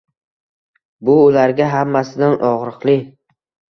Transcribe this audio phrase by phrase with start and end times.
[1.11, 3.01] Bu ularga hammasidan og‘riqli.